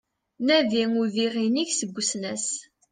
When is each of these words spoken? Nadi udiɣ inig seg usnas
Nadi 0.45 0.83
udiɣ 1.01 1.33
inig 1.45 1.69
seg 1.79 1.97
usnas 2.01 2.47